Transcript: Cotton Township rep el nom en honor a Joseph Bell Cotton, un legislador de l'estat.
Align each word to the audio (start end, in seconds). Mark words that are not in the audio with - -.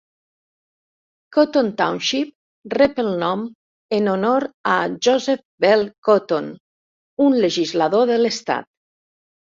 Cotton 1.35 1.67
Township 1.81 2.71
rep 2.75 3.01
el 3.03 3.11
nom 3.23 3.43
en 3.99 4.11
honor 4.15 4.47
a 4.77 4.79
Joseph 5.09 5.45
Bell 5.67 5.85
Cotton, 6.11 6.51
un 7.29 7.39
legislador 7.47 8.11
de 8.15 8.17
l'estat. 8.25 8.69